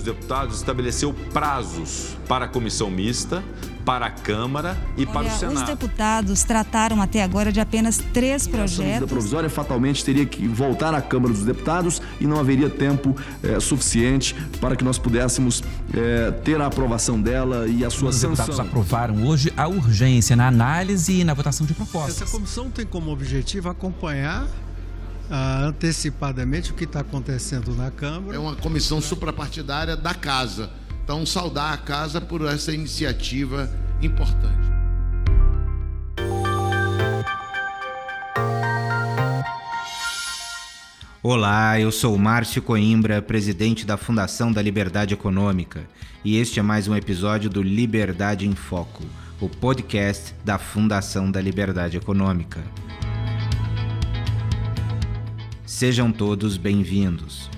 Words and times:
dos 0.00 0.04
Deputados 0.04 0.56
estabeleceu 0.56 1.14
prazos 1.32 2.16
para 2.26 2.46
a 2.46 2.48
comissão 2.48 2.90
mista, 2.90 3.42
para 3.84 4.06
a 4.06 4.10
Câmara 4.10 4.78
e 4.96 5.02
Olha, 5.02 5.12
para 5.12 5.26
o 5.26 5.30
Senado. 5.30 5.56
Os 5.56 5.62
deputados 5.62 6.42
trataram 6.44 7.00
até 7.00 7.22
agora 7.22 7.52
de 7.52 7.60
apenas 7.60 7.98
três 7.98 8.46
projetos. 8.46 9.04
A 9.04 9.06
provisória 9.06 9.50
fatalmente 9.50 10.04
teria 10.04 10.24
que 10.26 10.46
voltar 10.46 10.94
à 10.94 11.02
Câmara 11.02 11.32
dos 11.32 11.44
Deputados 11.44 12.00
e 12.20 12.26
não 12.26 12.38
haveria 12.38 12.70
tempo 12.70 13.16
é, 13.42 13.58
suficiente 13.60 14.34
para 14.60 14.76
que 14.76 14.84
nós 14.84 14.98
pudéssemos 14.98 15.62
é, 15.92 16.30
ter 16.30 16.60
a 16.60 16.66
aprovação 16.66 17.20
dela 17.20 17.66
e 17.66 17.84
a 17.84 17.90
sua 17.90 18.10
Os 18.10 18.16
sanção. 18.16 18.32
Os 18.32 18.38
deputados 18.38 18.60
aprovaram 18.60 19.26
hoje 19.26 19.52
a 19.56 19.66
urgência 19.66 20.36
na 20.36 20.46
análise 20.46 21.20
e 21.20 21.24
na 21.24 21.34
votação 21.34 21.66
de 21.66 21.74
propostas. 21.74 22.22
Essa 22.22 22.30
comissão 22.30 22.70
tem 22.70 22.86
como 22.86 23.10
objetivo 23.10 23.68
acompanhar 23.68 24.46
ah, 25.30 25.62
antecipadamente 25.62 26.72
o 26.72 26.74
que 26.74 26.84
está 26.84 27.00
acontecendo 27.00 27.74
na 27.74 27.90
Câmara. 27.90 28.36
É 28.36 28.40
uma 28.40 28.56
comissão 28.56 29.00
suprapartidária 29.00 29.96
da 29.96 30.12
Casa. 30.12 30.70
Então, 31.04 31.24
saudar 31.24 31.72
a 31.72 31.76
Casa 31.76 32.20
por 32.20 32.44
essa 32.44 32.72
iniciativa 32.72 33.70
importante. 34.02 34.70
Olá, 41.22 41.78
eu 41.78 41.92
sou 41.92 42.16
Márcio 42.16 42.62
Coimbra, 42.62 43.20
presidente 43.20 43.84
da 43.84 43.98
Fundação 43.98 44.50
da 44.50 44.62
Liberdade 44.62 45.12
Econômica, 45.12 45.86
e 46.24 46.38
este 46.38 46.58
é 46.58 46.62
mais 46.62 46.88
um 46.88 46.96
episódio 46.96 47.50
do 47.50 47.62
Liberdade 47.62 48.48
em 48.48 48.54
Foco, 48.54 49.04
o 49.38 49.46
podcast 49.46 50.34
da 50.42 50.58
Fundação 50.58 51.30
da 51.30 51.38
Liberdade 51.38 51.98
Econômica. 51.98 52.64
Sejam 55.70 56.10
todos 56.10 56.56
bem-vindos. 56.56 57.48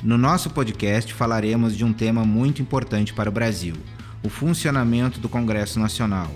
No 0.00 0.16
nosso 0.16 0.48
podcast 0.50 1.12
falaremos 1.12 1.76
de 1.76 1.84
um 1.84 1.92
tema 1.92 2.24
muito 2.24 2.62
importante 2.62 3.12
para 3.12 3.28
o 3.28 3.32
Brasil: 3.32 3.74
o 4.22 4.28
funcionamento 4.28 5.18
do 5.18 5.28
Congresso 5.28 5.80
Nacional. 5.80 6.30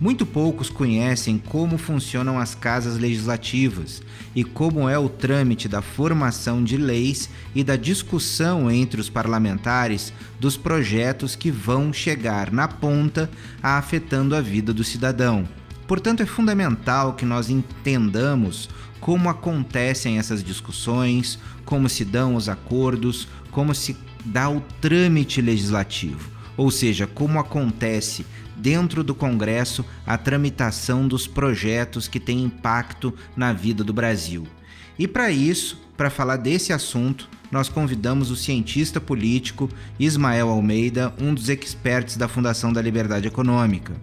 Muito 0.00 0.24
poucos 0.24 0.70
conhecem 0.70 1.36
como 1.36 1.76
funcionam 1.76 2.38
as 2.38 2.54
casas 2.54 2.96
legislativas 2.96 4.00
e 4.36 4.44
como 4.44 4.88
é 4.88 4.96
o 4.96 5.08
trâmite 5.08 5.68
da 5.68 5.82
formação 5.82 6.62
de 6.62 6.76
leis 6.76 7.28
e 7.56 7.64
da 7.64 7.74
discussão 7.74 8.70
entre 8.70 9.00
os 9.00 9.10
parlamentares 9.10 10.12
dos 10.38 10.56
projetos 10.56 11.34
que 11.34 11.50
vão 11.50 11.92
chegar 11.92 12.52
na 12.52 12.68
ponta 12.68 13.28
afetando 13.60 14.36
a 14.36 14.40
vida 14.40 14.72
do 14.72 14.84
cidadão. 14.84 15.57
Portanto, 15.88 16.22
é 16.22 16.26
fundamental 16.26 17.14
que 17.14 17.24
nós 17.24 17.48
entendamos 17.48 18.68
como 19.00 19.30
acontecem 19.30 20.18
essas 20.18 20.44
discussões, 20.44 21.38
como 21.64 21.88
se 21.88 22.04
dão 22.04 22.34
os 22.34 22.46
acordos, 22.46 23.26
como 23.50 23.74
se 23.74 23.96
dá 24.22 24.50
o 24.50 24.60
trâmite 24.82 25.40
legislativo, 25.40 26.30
ou 26.58 26.70
seja, 26.70 27.06
como 27.06 27.38
acontece 27.38 28.26
dentro 28.54 29.02
do 29.02 29.14
Congresso 29.14 29.82
a 30.06 30.18
tramitação 30.18 31.08
dos 31.08 31.26
projetos 31.26 32.06
que 32.06 32.20
têm 32.20 32.42
impacto 32.42 33.14
na 33.34 33.54
vida 33.54 33.82
do 33.82 33.94
Brasil. 33.94 34.46
E 34.98 35.08
para 35.08 35.30
isso, 35.30 35.80
para 35.96 36.10
falar 36.10 36.36
desse 36.36 36.70
assunto, 36.70 37.30
nós 37.50 37.70
convidamos 37.70 38.30
o 38.30 38.36
cientista 38.36 39.00
político 39.00 39.70
Ismael 39.98 40.50
Almeida, 40.50 41.14
um 41.18 41.32
dos 41.32 41.48
experts 41.48 42.14
da 42.14 42.28
Fundação 42.28 42.74
da 42.74 42.82
Liberdade 42.82 43.26
Econômica. 43.26 43.94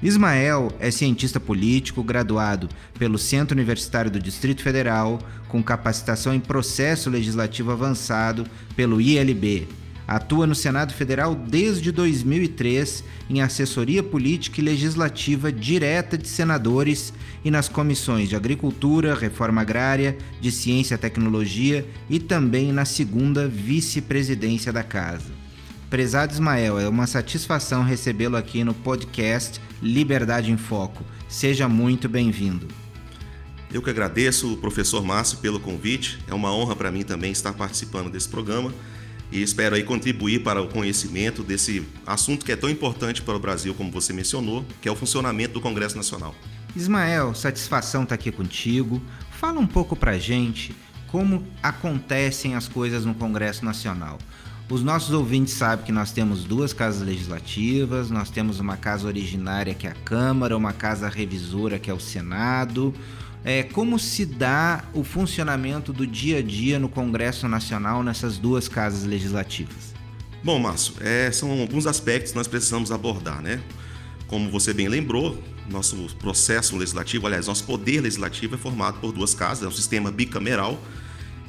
Ismael 0.00 0.72
é 0.78 0.92
cientista 0.92 1.40
político 1.40 2.04
graduado 2.04 2.68
pelo 2.96 3.18
Centro 3.18 3.56
Universitário 3.56 4.10
do 4.10 4.20
Distrito 4.20 4.62
Federal, 4.62 5.18
com 5.48 5.60
capacitação 5.60 6.32
em 6.32 6.38
processo 6.38 7.10
legislativo 7.10 7.72
avançado 7.72 8.46
pelo 8.76 9.00
ILB. 9.00 9.66
Atua 10.06 10.46
no 10.46 10.54
Senado 10.54 10.94
Federal 10.94 11.34
desde 11.34 11.90
2003 11.90 13.04
em 13.28 13.42
assessoria 13.42 14.02
política 14.02 14.60
e 14.60 14.64
legislativa 14.64 15.52
direta 15.52 16.16
de 16.16 16.28
senadores 16.28 17.12
e 17.44 17.50
nas 17.50 17.68
comissões 17.68 18.28
de 18.28 18.36
Agricultura, 18.36 19.16
Reforma 19.16 19.60
Agrária, 19.60 20.16
de 20.40 20.52
Ciência 20.52 20.94
e 20.94 20.98
Tecnologia 20.98 21.84
e 22.08 22.20
também 22.20 22.72
na 22.72 22.84
segunda 22.84 23.48
vice-presidência 23.48 24.72
da 24.72 24.84
Casa. 24.84 25.37
Prezado 25.90 26.34
Ismael, 26.34 26.78
é 26.78 26.86
uma 26.86 27.06
satisfação 27.06 27.82
recebê-lo 27.82 28.36
aqui 28.36 28.62
no 28.62 28.74
podcast 28.74 29.58
Liberdade 29.80 30.52
em 30.52 30.56
Foco. 30.58 31.02
Seja 31.26 31.66
muito 31.66 32.10
bem-vindo. 32.10 32.68
Eu 33.72 33.80
que 33.80 33.88
agradeço 33.88 34.52
o 34.52 34.56
professor 34.58 35.02
Márcio 35.02 35.38
pelo 35.38 35.58
convite. 35.58 36.18
É 36.28 36.34
uma 36.34 36.52
honra 36.54 36.76
para 36.76 36.92
mim 36.92 37.04
também 37.04 37.32
estar 37.32 37.54
participando 37.54 38.10
desse 38.10 38.28
programa 38.28 38.70
e 39.32 39.42
espero 39.42 39.76
aí 39.76 39.82
contribuir 39.82 40.42
para 40.42 40.60
o 40.60 40.68
conhecimento 40.68 41.42
desse 41.42 41.82
assunto 42.06 42.44
que 42.44 42.52
é 42.52 42.56
tão 42.56 42.68
importante 42.68 43.22
para 43.22 43.36
o 43.36 43.40
Brasil, 43.40 43.74
como 43.74 43.90
você 43.90 44.12
mencionou, 44.12 44.66
que 44.82 44.90
é 44.90 44.92
o 44.92 44.96
funcionamento 44.96 45.54
do 45.54 45.60
Congresso 45.62 45.96
Nacional. 45.96 46.34
Ismael, 46.76 47.34
satisfação 47.34 48.02
estar 48.02 48.14
aqui 48.14 48.30
contigo. 48.30 49.00
Fala 49.30 49.58
um 49.58 49.66
pouco 49.66 49.96
para 49.96 50.18
gente 50.18 50.76
como 51.06 51.46
acontecem 51.62 52.54
as 52.54 52.68
coisas 52.68 53.06
no 53.06 53.14
Congresso 53.14 53.64
Nacional. 53.64 54.18
Os 54.70 54.82
nossos 54.82 55.14
ouvintes 55.14 55.54
sabem 55.54 55.86
que 55.86 55.92
nós 55.92 56.12
temos 56.12 56.44
duas 56.44 56.74
casas 56.74 57.00
legislativas, 57.00 58.10
nós 58.10 58.28
temos 58.28 58.60
uma 58.60 58.76
casa 58.76 59.06
originária 59.06 59.72
que 59.72 59.86
é 59.86 59.90
a 59.90 59.94
Câmara, 59.94 60.54
uma 60.54 60.74
casa 60.74 61.08
revisora 61.08 61.78
que 61.78 61.90
é 61.90 61.94
o 61.94 61.98
Senado. 61.98 62.92
É, 63.42 63.62
como 63.62 63.98
se 63.98 64.26
dá 64.26 64.84
o 64.92 65.02
funcionamento 65.02 65.90
do 65.90 66.06
dia 66.06 66.40
a 66.40 66.42
dia 66.42 66.78
no 66.78 66.86
Congresso 66.86 67.48
Nacional 67.48 68.02
nessas 68.02 68.36
duas 68.36 68.68
casas 68.68 69.04
legislativas? 69.04 69.94
Bom, 70.44 70.58
Márcio, 70.58 70.92
é, 71.00 71.32
são 71.32 71.50
alguns 71.58 71.86
aspectos 71.86 72.32
que 72.32 72.36
nós 72.36 72.46
precisamos 72.46 72.92
abordar, 72.92 73.40
né? 73.40 73.62
Como 74.26 74.50
você 74.50 74.74
bem 74.74 74.86
lembrou, 74.86 75.42
nosso 75.70 75.96
processo 76.18 76.76
legislativo, 76.76 77.26
aliás, 77.26 77.46
nosso 77.46 77.64
poder 77.64 78.02
legislativo 78.02 78.56
é 78.56 78.58
formado 78.58 79.00
por 79.00 79.12
duas 79.12 79.32
casas, 79.32 79.64
é 79.64 79.66
um 79.66 79.72
sistema 79.72 80.10
bicameral 80.10 80.78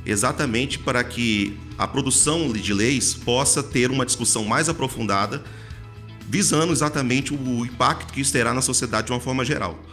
exatamente 0.06 0.80
para 0.80 1.04
que 1.04 1.58
a 1.78 1.88
produção 1.88 2.52
de 2.52 2.74
leis 2.74 3.14
possa 3.14 3.64
ter 3.64 3.92
uma 3.92 4.06
discussão 4.06 4.46
mais 4.46 4.70
aprofundada, 4.70 5.44
visando 6.28 6.72
exatamente 6.72 7.34
o 7.34 7.66
impacto 7.66 8.14
que 8.14 8.22
isso 8.22 8.32
terá 8.32 8.54
na 8.54 8.62
sociedade 8.62 9.08
de 9.08 9.14
uma 9.14 9.20
forma 9.20 9.44
geral. 9.46 9.84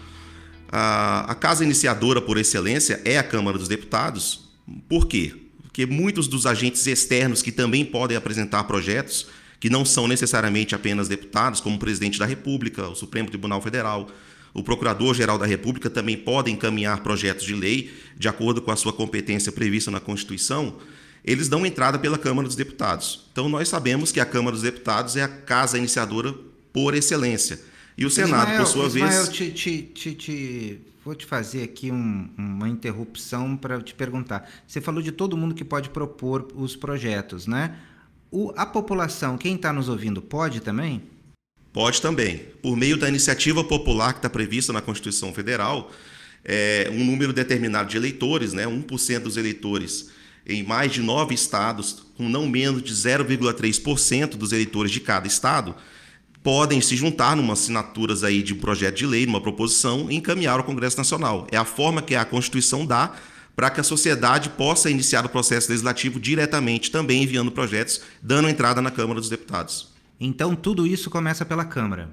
A, 0.69 1.35
casa 1.39 1.65
iniciadora 1.65 2.21
por 2.21 2.37
excelência 2.39 3.01
é 3.05 3.19
a 3.19 3.23
Câmara 3.23 3.57
dos 3.57 3.69
Deputados. 3.69 4.49
Por 4.89 5.07
quê? 5.07 5.35
Porque 5.63 5.87
muitos 5.87 6.27
dos 6.27 6.45
agentes 6.45 6.87
externos 6.87 7.43
que 7.43 7.53
também 7.53 7.85
podem 7.85 8.17
apresentar 8.17 8.65
projetos, 8.65 9.29
que 9.61 9.71
não 9.71 9.85
são 9.85 10.09
necessariamente 10.09 10.75
apenas 10.75 11.09
deputados, 11.09 11.61
como 11.61 11.77
o 11.77 11.79
presidente 11.79 12.19
da 12.19 12.27
República, 12.27 12.89
o 12.89 12.95
Supremo 12.95 13.29
Tribunal 13.29 13.63
Federal, 13.63 14.09
o 14.57 14.63
Procurador-Geral 14.63 15.39
da 15.39 15.45
República 15.45 15.91
também 15.91 16.17
pode 16.17 16.51
encaminhar 16.51 17.03
projetos 17.03 17.45
de 17.45 17.55
lei 17.55 17.93
de 18.17 18.27
acordo 18.27 18.63
com 18.63 18.71
a 18.71 18.77
sua 18.77 18.91
competência 18.91 19.53
prevista 19.53 19.91
na 19.91 20.01
Constituição. 20.01 20.77
Eles 21.23 21.47
dão 21.47 21.67
entrada 21.67 21.99
pela 21.99 22.17
Câmara 22.17 22.49
dos 22.49 22.57
Deputados. 22.57 23.29
Então, 23.33 23.51
nós 23.51 23.69
sabemos 23.69 24.11
que 24.11 24.19
a 24.19 24.25
Câmara 24.25 24.53
dos 24.53 24.63
Deputados 24.63 25.15
é 25.15 25.23
a 25.23 25.29
casa 25.29 25.77
iniciadora 25.77 26.35
por 26.73 26.95
excelência. 26.95 27.61
E 27.99 28.07
o 28.07 28.11
Senado, 28.11 28.45
Ismael, 28.45 28.63
por 28.63 28.67
sua 28.67 28.87
Ismael, 28.87 29.25
vez. 29.25 29.29
Te, 29.29 29.51
te, 29.51 29.83
te, 29.83 30.15
te, 30.15 30.81
vou 31.05 31.15
te 31.15 31.27
fazer 31.27 31.63
aqui 31.63 31.91
um, 31.91 32.31
uma 32.39 32.67
interrupção 32.67 33.59
para 33.59 33.79
te 33.83 33.93
perguntar. 33.93 34.49
Você 34.67 34.81
falou 34.81 35.03
de 35.03 35.13
todo 35.13 35.37
mundo 35.37 35.55
que 35.55 35.67
pode 35.67 35.91
propor 35.91 36.49
os 36.55 36.75
projetos, 36.75 37.47
né? 37.47 37.77
O, 38.31 38.55
a 38.57 38.65
população, 38.65 39.37
quem 39.37 39.55
está 39.55 39.71
nos 39.71 39.91
ouvindo, 39.91 40.23
pode 40.23 40.61
também? 40.61 41.03
Pode 41.77 42.01
também. 42.01 42.39
Por 42.63 42.75
meio 42.75 42.97
da 42.97 43.07
iniciativa 43.07 43.63
popular 43.63 44.15
que 44.15 44.21
está 44.21 44.31
prevista 44.31 44.73
na 44.73 44.81
Constituição 44.81 45.31
Federal, 45.35 45.93
é, 46.43 46.89
um 46.91 47.05
número 47.05 47.35
determinado 47.35 47.91
de 47.91 47.99
eleitores, 47.99 48.55
né, 48.55 48.67
1% 48.67 49.19
dos 49.19 49.37
eleitores 49.37 50.09
em 50.47 50.63
mais 50.63 50.91
de 50.91 51.03
nove 51.03 51.35
estados, 51.35 52.03
com 52.17 52.31
não 52.31 52.49
menos 52.49 52.83
de 52.83 52.95
0,3% 52.95 54.39
dos 54.39 54.53
eleitores 54.53 54.91
de 54.91 55.01
cada 55.01 55.27
estado, 55.27 55.75
podem 56.43 56.81
se 56.81 56.97
juntar 56.97 57.37
numa 57.37 57.53
assinaturas 57.53 58.25
aí 58.25 58.43
de 58.43 58.55
um 58.55 58.59
projeto 58.59 58.97
de 58.97 59.07
lei, 59.07 59.27
numa 59.27 59.43
proposição, 59.43 60.11
e 60.11 60.17
encaminhar 60.17 60.59
ao 60.59 60.65
Congresso 60.65 60.97
Nacional. 60.97 61.47
É 61.53 61.59
a 61.59 61.65
forma 61.67 62.01
que 62.01 62.15
a 62.15 62.25
Constituição 62.25 62.87
dá 62.87 63.15
para 63.55 63.69
que 63.69 63.83
a 63.83 63.85
sociedade 63.85 64.49
possa 64.49 64.89
iniciar 64.89 65.27
o 65.27 65.29
processo 65.29 65.69
legislativo 65.69 66.19
diretamente, 66.19 66.91
também 66.91 67.23
enviando 67.23 67.53
projetos, 67.53 68.01
dando 68.23 68.49
entrada 68.49 68.81
na 68.81 68.91
Câmara 68.91 69.21
dos 69.21 69.29
Deputados. 69.29 69.95
Então 70.19 70.55
tudo 70.55 70.87
isso 70.87 71.11
começa 71.11 71.45
pela 71.45 71.65
Câmara. 71.65 72.11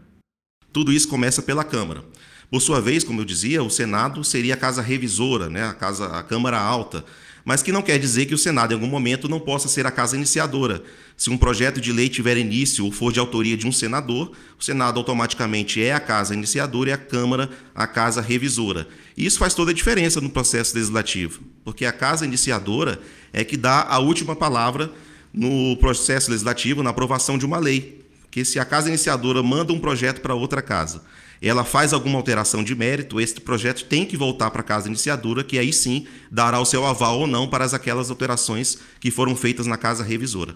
Tudo 0.71 0.91
isso 0.91 1.07
começa 1.07 1.41
pela 1.41 1.63
Câmara. 1.63 2.03
Por 2.49 2.61
sua 2.61 2.79
vez, 2.79 3.03
como 3.03 3.21
eu 3.21 3.25
dizia, 3.25 3.63
o 3.63 3.69
Senado 3.69 4.23
seria 4.23 4.53
a 4.53 4.57
casa 4.57 4.81
revisora, 4.81 5.49
né? 5.49 5.63
a, 5.63 5.73
casa, 5.73 6.05
a 6.07 6.21
Câmara 6.21 6.59
Alta, 6.59 7.03
mas 7.45 7.63
que 7.63 7.71
não 7.71 7.81
quer 7.81 7.97
dizer 7.97 8.25
que 8.25 8.33
o 8.35 8.37
Senado, 8.37 8.71
em 8.71 8.75
algum 8.75 8.87
momento, 8.87 9.27
não 9.27 9.39
possa 9.39 9.67
ser 9.67 9.85
a 9.85 9.91
casa 9.91 10.15
iniciadora. 10.15 10.83
Se 11.17 11.29
um 11.29 11.37
projeto 11.37 11.81
de 11.81 11.91
lei 11.91 12.09
tiver 12.09 12.37
início 12.37 12.85
ou 12.85 12.91
for 12.91 13.11
de 13.11 13.19
autoria 13.19 13.57
de 13.57 13.67
um 13.67 13.71
senador, 13.71 14.31
o 14.59 14.63
Senado 14.63 14.99
automaticamente 14.99 15.81
é 15.81 15.93
a 15.93 15.99
casa 15.99 16.33
iniciadora 16.33 16.91
e 16.91 16.93
a 16.93 16.97
Câmara 16.97 17.49
a 17.73 17.87
casa 17.87 18.21
revisora. 18.21 18.87
E 19.17 19.25
isso 19.25 19.39
faz 19.39 19.53
toda 19.53 19.71
a 19.71 19.73
diferença 19.73 20.21
no 20.21 20.29
processo 20.29 20.75
legislativo, 20.75 21.41
porque 21.63 21.85
a 21.85 21.91
casa 21.91 22.25
iniciadora 22.25 22.99
é 23.31 23.43
que 23.43 23.57
dá 23.57 23.81
a 23.81 23.99
última 23.99 24.35
palavra 24.35 24.91
no 25.33 25.75
processo 25.77 26.29
legislativo, 26.29 26.83
na 26.83 26.91
aprovação 26.91 27.37
de 27.37 27.45
uma 27.45 27.57
lei. 27.57 28.03
Que 28.29 28.45
se 28.45 28.59
a 28.59 28.65
casa 28.65 28.89
iniciadora 28.89 29.41
manda 29.43 29.73
um 29.73 29.79
projeto 29.79 30.21
para 30.21 30.35
outra 30.35 30.61
casa, 30.61 31.03
ela 31.41 31.65
faz 31.65 31.91
alguma 31.91 32.17
alteração 32.17 32.63
de 32.63 32.73
mérito, 32.73 33.19
esse 33.19 33.39
projeto 33.41 33.85
tem 33.85 34.05
que 34.05 34.15
voltar 34.15 34.49
para 34.49 34.61
a 34.61 34.63
casa 34.63 34.87
iniciadora, 34.87 35.43
que 35.43 35.59
aí 35.59 35.73
sim 35.73 36.07
dará 36.31 36.59
o 36.59 36.65
seu 36.65 36.85
aval 36.85 37.19
ou 37.19 37.27
não 37.27 37.49
para 37.49 37.65
as, 37.65 37.73
aquelas 37.73 38.09
alterações 38.09 38.77
que 38.99 39.11
foram 39.11 39.35
feitas 39.35 39.67
na 39.67 39.77
casa 39.77 40.03
revisora. 40.03 40.55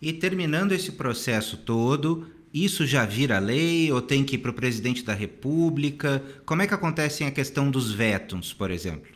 E 0.00 0.12
terminando 0.12 0.70
esse 0.70 0.92
processo 0.92 1.56
todo, 1.56 2.28
isso 2.54 2.86
já 2.86 3.04
vira 3.04 3.40
lei 3.40 3.90
ou 3.90 4.00
tem 4.00 4.22
que 4.22 4.36
ir 4.36 4.38
para 4.38 4.52
o 4.52 4.54
presidente 4.54 5.02
da 5.02 5.12
República? 5.12 6.22
Como 6.46 6.62
é 6.62 6.66
que 6.66 6.74
acontece 6.74 7.24
a 7.24 7.30
questão 7.30 7.68
dos 7.68 7.92
vetos, 7.92 8.52
por 8.52 8.70
exemplo? 8.70 9.10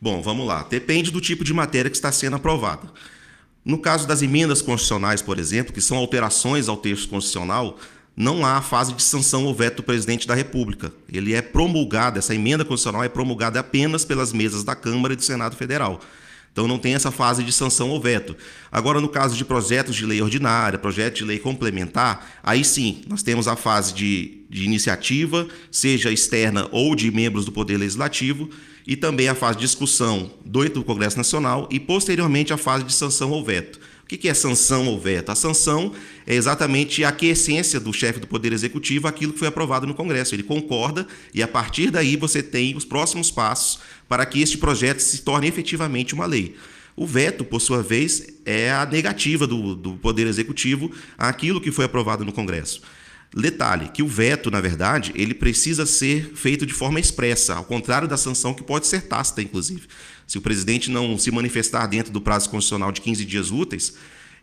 Bom, 0.00 0.22
vamos 0.22 0.46
lá. 0.46 0.62
Depende 0.62 1.10
do 1.10 1.20
tipo 1.20 1.44
de 1.44 1.52
matéria 1.52 1.90
que 1.90 1.96
está 1.96 2.10
sendo 2.10 2.36
aprovada. 2.36 2.90
No 3.64 3.78
caso 3.78 4.06
das 4.06 4.20
emendas 4.20 4.60
constitucionais, 4.60 5.22
por 5.22 5.38
exemplo, 5.38 5.72
que 5.72 5.80
são 5.80 5.96
alterações 5.96 6.68
ao 6.68 6.76
texto 6.76 7.08
constitucional, 7.08 7.78
não 8.16 8.44
há 8.44 8.60
fase 8.60 8.92
de 8.92 9.02
sanção 9.02 9.44
ou 9.44 9.54
veto 9.54 9.76
do 9.76 9.82
presidente 9.82 10.28
da 10.28 10.34
República. 10.34 10.92
Ele 11.10 11.34
é 11.34 11.40
promulgado, 11.40 12.18
essa 12.18 12.34
emenda 12.34 12.64
constitucional 12.64 13.02
é 13.02 13.08
promulgada 13.08 13.58
apenas 13.58 14.04
pelas 14.04 14.32
mesas 14.32 14.62
da 14.62 14.76
Câmara 14.76 15.14
e 15.14 15.16
do 15.16 15.24
Senado 15.24 15.56
Federal. 15.56 16.00
Então 16.54 16.68
não 16.68 16.78
tem 16.78 16.94
essa 16.94 17.10
fase 17.10 17.42
de 17.42 17.50
sanção 17.50 17.90
ou 17.90 18.00
veto. 18.00 18.36
Agora, 18.70 19.00
no 19.00 19.08
caso 19.08 19.36
de 19.36 19.44
projetos 19.44 19.96
de 19.96 20.06
lei 20.06 20.22
ordinária, 20.22 20.78
projeto 20.78 21.16
de 21.16 21.24
lei 21.24 21.36
complementar, 21.36 22.38
aí 22.44 22.64
sim, 22.64 23.02
nós 23.08 23.24
temos 23.24 23.48
a 23.48 23.56
fase 23.56 23.92
de, 23.92 24.44
de 24.48 24.62
iniciativa, 24.62 25.48
seja 25.68 26.12
externa 26.12 26.68
ou 26.70 26.94
de 26.94 27.10
membros 27.10 27.44
do 27.44 27.50
Poder 27.50 27.76
Legislativo, 27.76 28.48
e 28.86 28.94
também 28.94 29.26
a 29.26 29.34
fase 29.34 29.58
de 29.58 29.64
discussão 29.64 30.30
do, 30.44 30.84
Congresso 30.84 31.16
Nacional 31.16 31.68
e, 31.72 31.80
posteriormente, 31.80 32.52
a 32.52 32.56
fase 32.56 32.84
de 32.84 32.92
sanção 32.92 33.32
ou 33.32 33.44
veto. 33.44 33.80
O 34.04 34.06
que 34.06 34.28
é 34.28 34.34
sanção 34.34 34.86
ou 34.86 35.00
veto? 35.00 35.30
A 35.30 35.34
sanção 35.34 35.90
é 36.26 36.34
exatamente 36.34 37.02
a 37.02 37.10
quiescência 37.10 37.80
do 37.80 37.90
chefe 37.90 38.20
do 38.20 38.26
Poder 38.26 38.52
Executivo 38.52 39.08
aquilo 39.08 39.32
que 39.32 39.38
foi 39.38 39.48
aprovado 39.48 39.86
no 39.86 39.94
Congresso. 39.94 40.34
Ele 40.34 40.42
concorda 40.42 41.06
e, 41.32 41.42
a 41.42 41.48
partir 41.48 41.90
daí, 41.90 42.14
você 42.14 42.42
tem 42.42 42.76
os 42.76 42.84
próximos 42.84 43.30
passos 43.30 43.80
para 44.06 44.26
que 44.26 44.42
este 44.42 44.58
projeto 44.58 45.00
se 45.00 45.22
torne 45.22 45.48
efetivamente 45.48 46.12
uma 46.12 46.26
lei. 46.26 46.54
O 46.94 47.06
veto, 47.06 47.46
por 47.46 47.60
sua 47.60 47.82
vez, 47.82 48.26
é 48.44 48.70
a 48.70 48.84
negativa 48.84 49.46
do, 49.46 49.74
do 49.74 49.94
Poder 49.94 50.26
Executivo 50.26 50.92
àquilo 51.16 51.60
que 51.60 51.72
foi 51.72 51.86
aprovado 51.86 52.26
no 52.26 52.32
Congresso. 52.32 52.82
Detalhe, 53.36 53.88
que 53.88 54.02
o 54.02 54.06
veto, 54.06 54.48
na 54.48 54.60
verdade, 54.60 55.12
ele 55.16 55.34
precisa 55.34 55.84
ser 55.84 56.32
feito 56.36 56.64
de 56.64 56.72
forma 56.72 57.00
expressa, 57.00 57.54
ao 57.54 57.64
contrário 57.64 58.06
da 58.06 58.16
sanção 58.16 58.54
que 58.54 58.62
pode 58.62 58.86
ser 58.86 59.02
tácita, 59.02 59.42
inclusive. 59.42 59.88
Se 60.24 60.38
o 60.38 60.40
presidente 60.40 60.88
não 60.88 61.18
se 61.18 61.32
manifestar 61.32 61.86
dentro 61.88 62.12
do 62.12 62.20
prazo 62.20 62.48
constitucional 62.48 62.92
de 62.92 63.00
15 63.00 63.24
dias 63.24 63.50
úteis, 63.50 63.94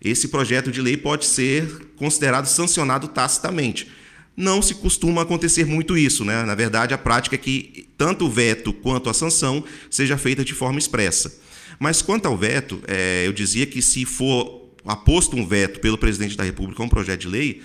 esse 0.04 0.28
projeto 0.28 0.72
de 0.72 0.82
lei 0.82 0.98
pode 0.98 1.26
ser 1.26 1.88
considerado 1.96 2.48
sancionado 2.48 3.08
tacitamente. 3.08 3.90
Não 4.36 4.62
se 4.62 4.76
costuma 4.76 5.22
acontecer 5.22 5.66
muito 5.66 5.98
isso, 5.98 6.26
né? 6.26 6.44
Na 6.44 6.56
verdade, 6.56 6.94
a 6.94 6.98
prática 6.98 7.36
é 7.36 7.40
que 7.40 7.88
tanto 7.98 8.26
o 8.26 8.30
veto 8.30 8.74
quanto 8.74 9.10
a 9.10 9.14
sanção 9.14 9.64
seja 9.90 10.18
feita 10.18 10.44
de 10.44 10.54
forma 10.54 10.80
expressa. 10.80 11.40
Mas 11.80 12.02
quanto 12.02 12.26
ao 12.26 12.38
veto, 12.38 12.82
é, 12.88 13.26
eu 13.26 13.32
dizia 13.32 13.66
que 13.66 13.82
se 13.82 14.06
for 14.06 14.70
aposto 14.86 15.38
um 15.38 15.48
veto 15.48 15.80
pelo 15.80 15.98
presidente 15.98 16.36
da 16.36 16.44
República 16.44 16.82
a 16.82 16.86
um 16.86 16.90
projeto 16.90 17.22
de 17.22 17.28
lei, 17.28 17.62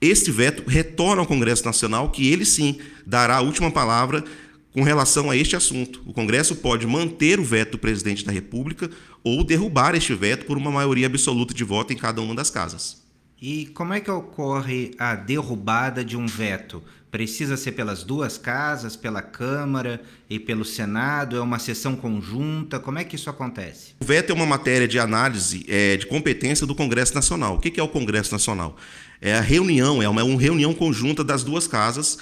este 0.00 0.30
veto 0.30 0.68
retorna 0.68 1.22
ao 1.22 1.26
Congresso 1.26 1.64
Nacional, 1.64 2.10
que 2.10 2.30
ele 2.30 2.44
sim 2.44 2.78
dará 3.06 3.36
a 3.36 3.40
última 3.40 3.70
palavra 3.70 4.24
com 4.72 4.82
relação 4.82 5.30
a 5.30 5.36
este 5.36 5.56
assunto. 5.56 6.02
O 6.06 6.12
Congresso 6.12 6.56
pode 6.56 6.86
manter 6.86 7.40
o 7.40 7.44
veto 7.44 7.72
do 7.72 7.78
presidente 7.78 8.24
da 8.24 8.32
República 8.32 8.90
ou 9.24 9.42
derrubar 9.42 9.94
este 9.94 10.14
veto 10.14 10.46
por 10.46 10.56
uma 10.56 10.70
maioria 10.70 11.06
absoluta 11.06 11.52
de 11.52 11.64
voto 11.64 11.92
em 11.92 11.96
cada 11.96 12.20
uma 12.20 12.34
das 12.34 12.50
casas. 12.50 13.02
E 13.40 13.66
como 13.66 13.94
é 13.94 14.00
que 14.00 14.10
ocorre 14.10 14.92
a 14.98 15.14
derrubada 15.14 16.04
de 16.04 16.16
um 16.16 16.26
veto? 16.26 16.82
Precisa 17.10 17.56
ser 17.56 17.72
pelas 17.72 18.04
duas 18.04 18.36
casas, 18.36 18.94
pela 18.94 19.22
Câmara 19.22 20.02
e 20.28 20.38
pelo 20.38 20.64
Senado? 20.64 21.36
É 21.36 21.40
uma 21.40 21.58
sessão 21.58 21.96
conjunta? 21.96 22.78
Como 22.78 22.98
é 22.98 23.04
que 23.04 23.16
isso 23.16 23.30
acontece? 23.30 23.94
O 24.00 24.04
veto 24.04 24.30
é 24.30 24.34
uma 24.34 24.44
matéria 24.44 24.86
de 24.86 24.98
análise 24.98 25.64
é, 25.68 25.96
de 25.96 26.06
competência 26.06 26.66
do 26.66 26.74
Congresso 26.74 27.14
Nacional. 27.14 27.56
O 27.56 27.60
que 27.60 27.80
é 27.80 27.82
o 27.82 27.88
Congresso 27.88 28.32
Nacional? 28.32 28.76
É 29.20 29.34
a 29.34 29.40
reunião, 29.40 30.02
é 30.02 30.08
uma, 30.08 30.22
uma 30.22 30.40
reunião 30.40 30.74
conjunta 30.74 31.24
das 31.24 31.42
duas 31.42 31.66
casas 31.66 32.18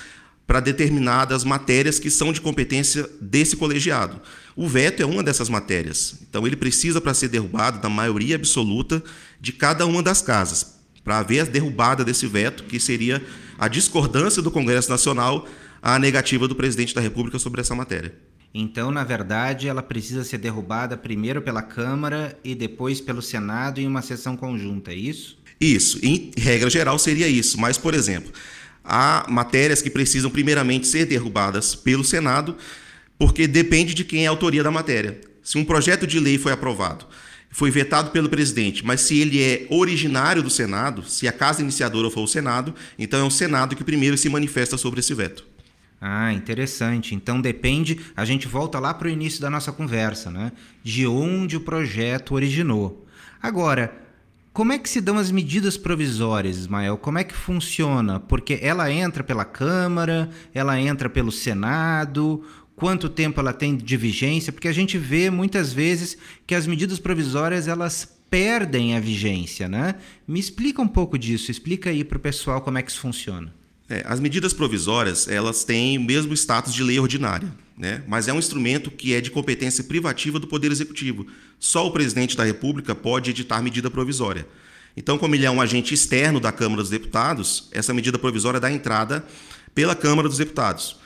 para 0.46 0.60
determinadas 0.60 1.42
matérias 1.42 1.98
que 1.98 2.10
são 2.10 2.32
de 2.32 2.40
competência 2.40 3.08
desse 3.20 3.56
colegiado. 3.56 4.20
O 4.54 4.68
veto 4.68 5.02
é 5.02 5.06
uma 5.06 5.22
dessas 5.22 5.48
matérias. 5.48 6.14
Então, 6.22 6.46
ele 6.46 6.56
precisa, 6.56 7.00
para 7.00 7.12
ser 7.12 7.28
derrubado, 7.28 7.80
da 7.80 7.88
maioria 7.88 8.36
absoluta 8.36 9.02
de 9.40 9.52
cada 9.52 9.84
uma 9.84 10.02
das 10.02 10.22
casas, 10.22 10.75
para 11.06 11.18
haver 11.18 11.42
a 11.42 11.44
derrubada 11.44 12.04
desse 12.04 12.26
veto, 12.26 12.64
que 12.64 12.80
seria 12.80 13.22
a 13.56 13.68
discordância 13.68 14.42
do 14.42 14.50
Congresso 14.50 14.90
Nacional 14.90 15.46
à 15.80 16.00
negativa 16.00 16.48
do 16.48 16.56
presidente 16.56 16.92
da 16.92 17.00
República 17.00 17.38
sobre 17.38 17.60
essa 17.60 17.76
matéria. 17.76 18.12
Então, 18.52 18.90
na 18.90 19.04
verdade, 19.04 19.68
ela 19.68 19.84
precisa 19.84 20.24
ser 20.24 20.38
derrubada 20.38 20.96
primeiro 20.96 21.40
pela 21.40 21.62
Câmara 21.62 22.36
e 22.42 22.56
depois 22.56 23.00
pelo 23.00 23.22
Senado 23.22 23.80
em 23.80 23.86
uma 23.86 24.02
sessão 24.02 24.36
conjunta, 24.36 24.90
é 24.90 24.96
isso? 24.96 25.38
Isso, 25.60 26.00
em 26.02 26.32
regra 26.36 26.68
geral 26.68 26.98
seria 26.98 27.28
isso, 27.28 27.56
mas, 27.60 27.78
por 27.78 27.94
exemplo, 27.94 28.32
há 28.82 29.26
matérias 29.28 29.80
que 29.80 29.88
precisam 29.88 30.28
primeiramente 30.28 30.88
ser 30.88 31.06
derrubadas 31.06 31.76
pelo 31.76 32.02
Senado, 32.02 32.56
porque 33.16 33.46
depende 33.46 33.94
de 33.94 34.02
quem 34.02 34.24
é 34.24 34.26
a 34.26 34.30
autoria 34.30 34.64
da 34.64 34.72
matéria. 34.72 35.20
Se 35.40 35.56
um 35.56 35.64
projeto 35.64 36.04
de 36.04 36.18
lei 36.18 36.36
foi 36.36 36.50
aprovado, 36.50 37.06
foi 37.56 37.70
vetado 37.70 38.10
pelo 38.10 38.28
presidente, 38.28 38.84
mas 38.84 39.00
se 39.00 39.18
ele 39.18 39.42
é 39.42 39.66
originário 39.70 40.42
do 40.42 40.50
Senado, 40.50 41.02
se 41.04 41.26
a 41.26 41.32
casa 41.32 41.62
iniciadora 41.62 42.10
for 42.10 42.20
o 42.20 42.26
Senado, 42.26 42.74
então 42.98 43.18
é 43.18 43.22
o 43.22 43.30
Senado 43.30 43.74
que 43.74 43.82
primeiro 43.82 44.18
se 44.18 44.28
manifesta 44.28 44.76
sobre 44.76 45.00
esse 45.00 45.14
veto. 45.14 45.42
Ah, 45.98 46.30
interessante. 46.34 47.14
Então 47.14 47.40
depende, 47.40 47.98
a 48.14 48.26
gente 48.26 48.46
volta 48.46 48.78
lá 48.78 48.92
para 48.92 49.08
o 49.08 49.10
início 49.10 49.40
da 49.40 49.48
nossa 49.48 49.72
conversa, 49.72 50.30
né? 50.30 50.52
De 50.84 51.06
onde 51.06 51.56
o 51.56 51.60
projeto 51.62 52.34
originou. 52.34 53.06
Agora, 53.40 54.02
como 54.52 54.72
é 54.72 54.78
que 54.78 54.88
se 54.88 55.00
dão 55.00 55.16
as 55.16 55.30
medidas 55.30 55.78
provisórias, 55.78 56.58
Ismael? 56.58 56.98
Como 56.98 57.18
é 57.18 57.24
que 57.24 57.34
funciona? 57.34 58.20
Porque 58.20 58.58
ela 58.60 58.92
entra 58.92 59.24
pela 59.24 59.46
Câmara, 59.46 60.28
ela 60.52 60.78
entra 60.78 61.08
pelo 61.08 61.32
Senado, 61.32 62.44
quanto 62.76 63.08
tempo 63.08 63.40
ela 63.40 63.52
tem 63.52 63.76
de 63.76 63.96
vigência? 63.96 64.52
Porque 64.52 64.68
a 64.68 64.72
gente 64.72 64.96
vê 64.96 65.30
muitas 65.30 65.72
vezes 65.72 66.16
que 66.46 66.54
as 66.54 66.66
medidas 66.66 67.00
provisórias 67.00 67.66
elas 67.66 68.16
perdem 68.30 68.94
a 68.94 69.00
vigência, 69.00 69.68
né? 69.68 69.96
Me 70.28 70.38
explica 70.38 70.82
um 70.82 70.88
pouco 70.88 71.18
disso, 71.18 71.50
explica 71.50 71.90
aí 71.90 72.04
para 72.04 72.18
o 72.18 72.20
pessoal 72.20 72.60
como 72.60 72.78
é 72.78 72.82
que 72.82 72.90
isso 72.90 73.00
funciona. 73.00 73.52
É, 73.88 74.04
as 74.04 74.18
medidas 74.18 74.52
provisórias 74.52 75.28
elas 75.28 75.64
têm 75.64 75.96
o 75.96 76.02
mesmo 76.02 76.34
status 76.34 76.74
de 76.74 76.82
lei 76.82 76.98
ordinária, 76.98 77.52
né? 77.78 78.02
mas 78.08 78.26
é 78.26 78.32
um 78.32 78.38
instrumento 78.38 78.90
que 78.90 79.14
é 79.14 79.20
de 79.20 79.30
competência 79.30 79.84
privativa 79.84 80.40
do 80.40 80.46
Poder 80.48 80.72
Executivo. 80.72 81.26
Só 81.58 81.86
o 81.86 81.92
presidente 81.92 82.36
da 82.36 82.42
República 82.42 82.96
pode 82.96 83.30
editar 83.30 83.62
medida 83.62 83.88
provisória. 83.88 84.46
Então, 84.96 85.16
como 85.18 85.34
ele 85.34 85.46
é 85.46 85.50
um 85.50 85.60
agente 85.60 85.94
externo 85.94 86.40
da 86.40 86.50
Câmara 86.50 86.82
dos 86.82 86.90
Deputados, 86.90 87.68
essa 87.70 87.94
medida 87.94 88.18
provisória 88.18 88.58
dá 88.58 88.72
entrada 88.72 89.24
pela 89.72 89.94
Câmara 89.94 90.28
dos 90.28 90.38
Deputados. 90.38 90.96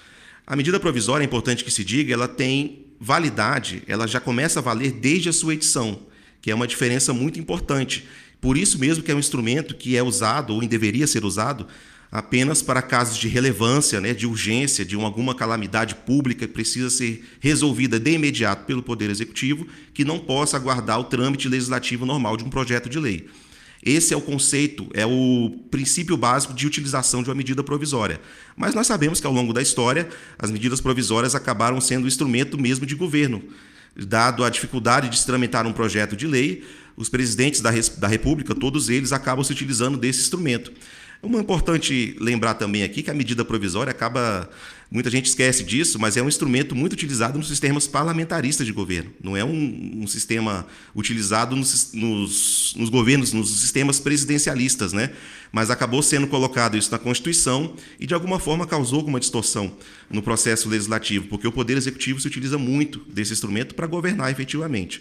A 0.51 0.57
medida 0.57 0.81
provisória, 0.81 1.23
é 1.23 1.27
importante 1.27 1.63
que 1.63 1.71
se 1.71 1.85
diga, 1.85 2.13
ela 2.13 2.27
tem 2.27 2.87
validade, 2.99 3.85
ela 3.87 4.09
já 4.09 4.19
começa 4.19 4.59
a 4.59 4.63
valer 4.63 4.91
desde 4.91 5.29
a 5.29 5.33
sua 5.33 5.55
edição, 5.55 6.01
que 6.43 6.51
é 6.51 6.55
uma 6.57 6.67
diferença 6.67 7.15
muito 7.15 7.39
importante. 7.39 8.05
Por 8.41 8.59
isso 8.59 8.77
mesmo 8.77 9.05
que 9.05 9.13
é 9.13 9.15
um 9.15 9.21
instrumento 9.21 9.77
que 9.77 9.97
é 9.97 10.03
usado, 10.03 10.53
ou 10.53 10.61
deveria 10.67 11.07
ser 11.07 11.25
usado, 11.25 11.69
apenas 12.11 12.63
para 12.63 12.83
casos 12.83 13.17
de 13.17 13.29
relevância, 13.29 14.01
né, 14.01 14.13
de 14.13 14.27
urgência, 14.27 14.85
de 14.85 14.97
alguma 14.97 15.37
calamidade 15.37 15.95
pública 15.95 16.49
que 16.49 16.53
precisa 16.53 16.91
ser 16.91 17.25
resolvida 17.39 18.01
de 18.01 18.11
imediato 18.11 18.65
pelo 18.65 18.83
Poder 18.83 19.09
Executivo, 19.09 19.69
que 19.95 20.05
não 20.05 20.19
possa 20.19 20.57
aguardar 20.57 20.99
o 20.99 21.05
trâmite 21.05 21.49
legislativo 21.49 22.05
normal 22.05 22.37
de 22.37 22.43
um 22.43 22.51
projeto 22.51 22.89
de 22.89 22.99
lei. 22.99 23.29
Esse 23.83 24.13
é 24.13 24.17
o 24.17 24.21
conceito, 24.21 24.89
é 24.93 25.07
o 25.07 25.51
princípio 25.71 26.17
básico 26.17 26.53
de 26.53 26.67
utilização 26.67 27.23
de 27.23 27.31
uma 27.31 27.35
medida 27.35 27.65
provisória. 27.65 28.21
Mas 28.55 28.75
nós 28.75 28.87
sabemos 28.87 29.21
que 29.21 29.27
ao 29.27 29.33
longo 29.33 29.55
da 29.55 29.63
história, 29.63 30.09
as 30.39 30.51
medidas 30.51 30.81
provisórias 30.83 31.35
acabaram 31.35 31.81
sendo 31.81 32.07
instrumento 32.07 32.59
mesmo 32.59 32.85
de 32.85 32.95
governo. 32.95 33.43
Dado 33.97 34.45
a 34.45 34.51
dificuldade 34.51 35.09
de 35.09 35.19
se 35.19 35.25
tramitar 35.25 35.67
um 35.67 35.73
projeto 35.73 36.15
de 36.15 36.27
lei, 36.27 36.63
os 36.95 37.09
presidentes 37.09 37.63
da, 37.63 37.71
da 37.97 38.07
República, 38.07 38.55
todos 38.55 38.91
eles, 38.91 39.13
acabam 39.13 39.43
se 39.43 39.53
utilizando 39.53 39.97
desse 39.97 40.21
instrumento. 40.21 40.71
É 41.23 41.27
importante 41.27 42.17
lembrar 42.19 42.55
também 42.55 42.83
aqui 42.83 43.03
que 43.03 43.11
a 43.11 43.15
medida 43.15 43.45
provisória 43.45 43.91
acaba. 43.91 44.49
Muita 44.91 45.11
gente 45.11 45.27
esquece 45.27 45.63
disso, 45.63 46.01
mas 46.01 46.17
é 46.17 46.23
um 46.23 46.27
instrumento 46.27 46.75
muito 46.75 46.95
utilizado 46.95 47.39
nos 47.39 47.47
sistemas 47.47 47.87
parlamentaristas 47.87 48.67
de 48.67 48.73
governo. 48.73 49.13
Não 49.23 49.37
é 49.37 49.45
um, 49.45 50.01
um 50.03 50.07
sistema 50.07 50.67
utilizado 50.97 51.55
nos, 51.55 51.93
nos, 51.93 52.75
nos, 52.77 52.89
governos, 52.89 53.33
nos 53.33 53.61
sistemas 53.61 54.01
presidencialistas, 54.01 54.93
né? 54.93 55.11
Mas 55.53 55.71
acabou 55.71 56.03
sendo 56.03 56.27
colocado 56.27 56.77
isso 56.77 56.91
na 56.91 56.99
Constituição 56.99 57.77
e, 58.01 58.07
de 58.07 58.15
alguma 58.15 58.41
forma, 58.41 58.67
causou 58.67 58.99
alguma 58.99 59.21
distorção 59.21 59.77
no 60.11 60.23
processo 60.23 60.69
legislativo, 60.69 61.29
porque 61.29 61.47
o 61.47 61.53
Poder 61.53 61.77
Executivo 61.77 62.19
se 62.19 62.27
utiliza 62.27 62.59
muito 62.59 62.99
desse 63.13 63.33
instrumento 63.33 63.75
para 63.75 63.87
governar 63.87 64.33
efetivamente. 64.33 65.01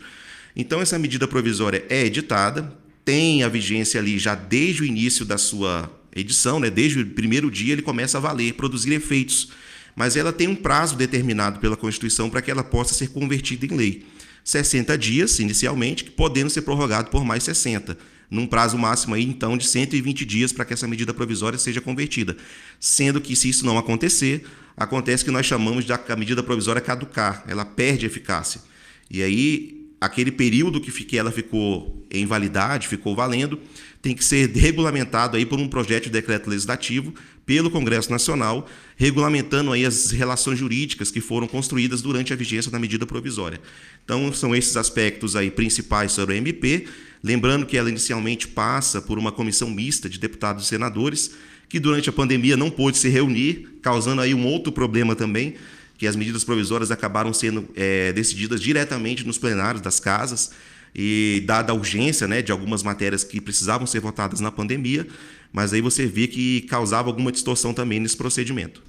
Então, 0.56 0.82
essa 0.82 1.00
medida 1.00 1.28
provisória 1.28 1.84
é 1.90 2.06
editada, 2.06 2.78
tem 3.04 3.42
a 3.42 3.50
vigência 3.50 4.00
ali 4.00 4.20
já 4.20 4.36
desde 4.36 4.84
o 4.84 4.86
início 4.86 5.26
da 5.26 5.38
sua 5.38 5.99
edição, 6.16 6.60
né? 6.60 6.70
desde 6.70 7.02
o 7.02 7.06
primeiro 7.06 7.50
dia 7.50 7.74
ele 7.74 7.82
começa 7.82 8.18
a 8.18 8.22
valer, 8.22 8.54
produzir 8.54 8.92
efeitos. 8.94 9.52
Mas 9.96 10.16
ela 10.16 10.32
tem 10.32 10.48
um 10.48 10.56
prazo 10.56 10.96
determinado 10.96 11.60
pela 11.60 11.76
Constituição 11.76 12.30
para 12.30 12.42
que 12.42 12.50
ela 12.50 12.64
possa 12.64 12.94
ser 12.94 13.10
convertida 13.10 13.66
em 13.66 13.76
lei. 13.76 14.06
60 14.44 14.98
dias, 14.98 15.40
inicialmente, 15.40 16.06
podendo 16.06 16.50
ser 16.50 16.62
prorrogado 16.62 17.10
por 17.10 17.26
mais 17.26 17.44
60 17.44 17.98
num 18.30 18.46
prazo 18.46 18.78
máximo 18.78 19.16
aí, 19.16 19.24
então, 19.24 19.58
de 19.58 19.66
120 19.66 20.26
dias 20.26 20.54
para 20.54 20.64
que 20.64 20.74
essa 20.74 20.88
medida 20.88 21.14
provisória 21.14 21.58
seja 21.58 21.82
convertida. 21.82 22.38
Sendo 22.80 23.20
que, 23.20 23.36
se 23.36 23.50
isso 23.50 23.66
não 23.66 23.78
acontecer, 23.78 24.46
acontece 24.78 25.26
que 25.26 25.32
nós 25.32 25.46
chamamos 25.46 25.84
de 25.84 25.92
a 25.92 26.16
medida 26.16 26.44
provisória 26.44 26.82
caducar, 26.82 27.44
ela 27.48 27.66
perde 27.66 28.06
eficácia. 28.06 28.62
E 29.10 29.24
aí, 29.24 29.79
aquele 30.00 30.32
período 30.32 30.80
que 30.80 31.18
ela 31.18 31.32
ficou 31.32 32.06
em 32.10 32.26
validade, 32.26 32.88
ficou 32.88 33.16
valendo, 33.16 33.60
tem 34.02 34.16
que 34.16 34.24
ser 34.24 34.50
regulamentado 34.50 35.36
aí 35.36 35.46
por 35.46 35.60
um 35.60 35.68
projeto 35.68 36.06
de 36.06 36.12
decreto 36.12 36.50
legislativo 36.50 37.14
pelo 37.46 37.70
Congresso 37.70 38.12
Nacional, 38.12 38.68
regulamentando 38.96 39.74
aí 39.74 39.86
as 39.86 40.12
relações 40.12 40.60
jurídicas 40.60 41.12
que 41.12 41.20
foram 41.20 41.48
construídas 41.48 42.02
durante 42.02 42.32
a 42.32 42.36
vigência 42.36 42.72
da 42.72 42.80
medida 42.80 43.06
provisória. 43.06 43.60
Então, 44.06 44.32
são 44.32 44.56
esses 44.56 44.78
aspectos 44.78 45.36
aí 45.36 45.52
principais 45.52 46.12
sobre 46.12 46.36
a 46.36 46.38
MP, 46.38 46.86
lembrando 47.24 47.66
que 47.66 47.76
ela 47.76 47.90
inicialmente 47.90 48.48
passa 48.48 49.02
por 49.02 49.18
uma 49.18 49.32
comissão 49.32 49.70
mista 49.70 50.08
de 50.08 50.20
deputados 50.20 50.66
e 50.66 50.68
senadores, 50.68 51.32
que 51.68 51.80
durante 51.80 52.10
a 52.10 52.14
pandemia 52.14 52.56
não 52.56 52.70
pôde 52.70 52.98
se 52.98 53.10
reunir, 53.10 53.80
causando 53.82 54.22
aí 54.22 54.34
um 54.34 54.46
outro 54.46 54.72
problema 54.72 55.16
também, 55.16 55.56
que 56.00 56.08
as 56.08 56.16
medidas 56.16 56.44
provisórias 56.44 56.90
acabaram 56.90 57.32
sendo 57.34 57.70
é, 57.76 58.12
decididas 58.14 58.62
diretamente 58.62 59.28
nos 59.28 59.38
plenários 59.38 59.82
das 59.82 60.00
casas, 60.00 60.52
e 60.96 61.44
dada 61.46 61.72
a 61.72 61.76
urgência 61.76 62.28
né, 62.28 62.42
de 62.42 62.52
algumas 62.52 62.82
matérias 62.82 63.24
que 63.24 63.40
precisavam 63.40 63.86
ser 63.86 64.00
votadas 64.00 64.40
na 64.40 64.52
pandemia, 64.52 65.06
mas 65.52 65.72
aí 65.72 65.82
você 65.82 66.08
vê 66.08 66.26
que 66.26 66.62
causava 66.62 67.10
alguma 67.10 67.32
distorção 67.32 67.74
também 67.74 68.00
nesse 68.00 68.18
procedimento. 68.18 68.82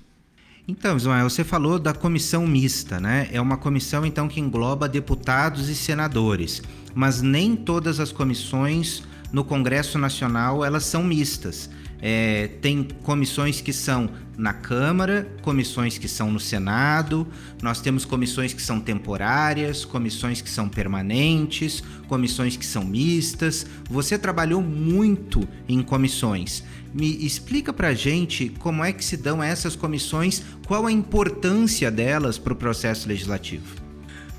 Então, 0.68 0.96
Ismael, 0.96 1.28
você 1.28 1.42
falou 1.42 1.78
da 1.78 1.92
comissão 1.92 2.46
mista, 2.46 3.00
né? 3.00 3.28
É 3.32 3.40
uma 3.40 3.56
comissão 3.56 4.06
então 4.06 4.28
que 4.28 4.38
engloba 4.38 4.88
deputados 4.88 5.68
e 5.68 5.74
senadores, 5.74 6.62
mas 6.94 7.20
nem 7.20 7.56
todas 7.56 7.98
as 7.98 8.12
comissões 8.12 9.02
no 9.32 9.42
Congresso 9.42 9.98
Nacional 9.98 10.64
elas 10.64 10.84
são 10.84 11.02
mistas. 11.02 11.68
É, 12.02 12.48
tem 12.60 12.82
comissões 13.02 13.60
que 13.60 13.72
são 13.72 14.10
na 14.36 14.54
Câmara, 14.54 15.30
comissões 15.42 15.98
que 15.98 16.08
são 16.08 16.30
no 16.30 16.40
Senado, 16.40 17.26
nós 17.62 17.80
temos 17.80 18.06
comissões 18.06 18.54
que 18.54 18.62
são 18.62 18.80
temporárias, 18.80 19.84
comissões 19.84 20.40
que 20.40 20.48
são 20.48 20.66
permanentes, 20.66 21.82
comissões 22.08 22.56
que 22.56 22.64
são 22.64 22.82
mistas. 22.82 23.66
Você 23.90 24.18
trabalhou 24.18 24.62
muito 24.62 25.46
em 25.68 25.82
comissões. 25.82 26.64
Me 26.94 27.24
explica 27.24 27.72
pra 27.72 27.92
gente 27.92 28.48
como 28.58 28.82
é 28.82 28.92
que 28.92 29.04
se 29.04 29.16
dão 29.16 29.42
essas 29.42 29.76
comissões, 29.76 30.42
qual 30.66 30.86
a 30.86 30.92
importância 30.92 31.90
delas 31.90 32.38
para 32.38 32.54
o 32.54 32.56
processo 32.56 33.06
legislativo. 33.08 33.76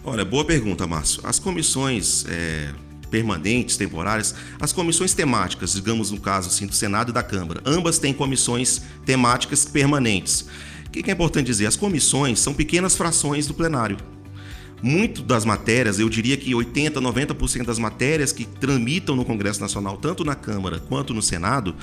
Olha, 0.03 0.25
boa 0.25 0.43
pergunta, 0.43 0.87
Márcio. 0.87 1.21
As 1.23 1.37
comissões. 1.37 2.25
É 2.27 2.90
permanentes, 3.11 3.77
temporárias, 3.77 4.33
as 4.59 4.73
comissões 4.73 5.13
temáticas, 5.13 5.73
digamos 5.73 6.09
no 6.09 6.19
caso 6.19 6.47
assim, 6.47 6.65
do 6.65 6.73
Senado 6.73 7.11
e 7.11 7.13
da 7.13 7.21
Câmara, 7.21 7.61
ambas 7.65 7.99
têm 7.99 8.13
comissões 8.13 8.81
temáticas 9.05 9.65
permanentes. 9.65 10.47
O 10.87 10.89
que 10.89 11.09
é 11.09 11.13
importante 11.13 11.45
dizer? 11.45 11.67
As 11.67 11.75
comissões 11.75 12.39
são 12.39 12.53
pequenas 12.53 12.95
frações 12.95 13.45
do 13.45 13.53
plenário. 13.53 13.97
Muito 14.81 15.21
das 15.21 15.45
matérias, 15.45 15.99
eu 15.99 16.09
diria 16.09 16.35
que 16.35 16.55
80, 16.55 16.99
90% 16.99 17.65
das 17.65 17.77
matérias 17.77 18.31
que 18.31 18.45
tramitam 18.45 19.15
no 19.15 19.23
Congresso 19.23 19.61
Nacional, 19.61 19.97
tanto 19.97 20.25
na 20.25 20.33
Câmara 20.33 20.79
quanto 20.79 21.13
no 21.13 21.21
Senado, 21.21 21.75